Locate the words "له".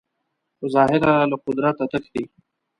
1.31-1.37